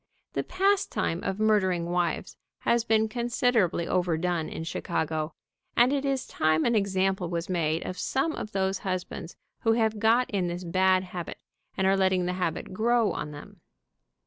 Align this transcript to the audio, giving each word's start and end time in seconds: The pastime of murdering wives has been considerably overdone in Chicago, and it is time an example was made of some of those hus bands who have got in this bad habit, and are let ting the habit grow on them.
The 0.33 0.41
pastime 0.43 1.21
of 1.23 1.39
murdering 1.39 1.85
wives 1.91 2.35
has 2.61 2.83
been 2.83 3.07
considerably 3.07 3.87
overdone 3.87 4.49
in 4.49 4.63
Chicago, 4.63 5.35
and 5.77 5.93
it 5.93 6.05
is 6.05 6.25
time 6.25 6.65
an 6.65 6.73
example 6.73 7.29
was 7.29 7.49
made 7.49 7.85
of 7.85 7.99
some 7.99 8.31
of 8.31 8.51
those 8.51 8.79
hus 8.79 9.03
bands 9.03 9.35
who 9.59 9.73
have 9.73 9.99
got 9.99 10.27
in 10.31 10.47
this 10.47 10.63
bad 10.63 11.03
habit, 11.03 11.37
and 11.77 11.85
are 11.85 11.95
let 11.95 12.09
ting 12.09 12.25
the 12.25 12.33
habit 12.33 12.73
grow 12.73 13.11
on 13.11 13.29
them. 13.29 13.61